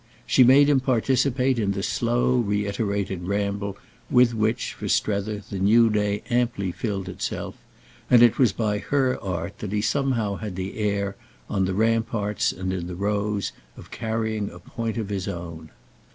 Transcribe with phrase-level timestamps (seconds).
[0.25, 3.77] She made him participate in the slow reiterated ramble
[4.09, 7.53] with which, for Strether, the new day amply filled itself;
[8.09, 11.17] and it was by her art that he somehow had the air,
[11.47, 15.69] on the ramparts and in the Rows, of carrying a point of his own.